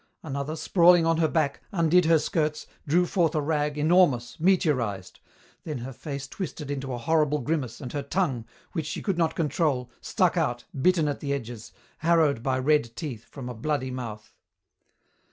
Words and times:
Another, 0.23 0.55
sprawling 0.55 1.05
on 1.05 1.17
her 1.17 1.27
back, 1.27 1.61
undid 1.71 2.05
her 2.05 2.17
skirts, 2.17 2.65
drew 2.87 3.05
forth 3.05 3.35
a 3.35 3.39
rag, 3.41 3.77
enormous, 3.77 4.37
meteorized; 4.39 5.19
then 5.63 5.77
her 5.77 5.93
face 5.93 6.27
twisted 6.27 6.71
into 6.71 6.91
a 6.91 6.97
horrible 6.97 7.37
grimace, 7.37 7.79
and 7.79 7.93
her 7.93 8.01
tongue, 8.01 8.45
which 8.71 8.87
she 8.87 9.03
could 9.03 9.19
not 9.19 9.35
control, 9.35 9.91
stuck 10.01 10.37
out, 10.37 10.63
bitten 10.81 11.07
at 11.07 11.19
the 11.19 11.31
edges, 11.33 11.71
harrowed 11.99 12.41
by 12.41 12.57
red 12.57 12.95
teeth, 12.95 13.25
from 13.25 13.47
a 13.47 13.53
bloody 13.53 13.91
mouth. 13.91 14.33